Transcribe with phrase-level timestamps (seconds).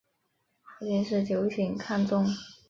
[0.63, 2.25] 父亲是酒井康忠。